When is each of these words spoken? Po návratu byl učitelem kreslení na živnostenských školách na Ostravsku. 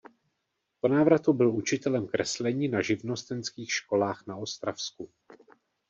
Po 0.81 0.87
návratu 0.87 1.33
byl 1.33 1.55
učitelem 1.55 2.07
kreslení 2.07 2.67
na 2.67 2.81
živnostenských 2.81 3.71
školách 3.71 4.23
na 4.27 4.35
Ostravsku. 4.35 5.09